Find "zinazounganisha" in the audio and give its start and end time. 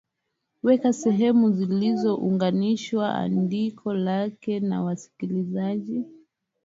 1.51-3.13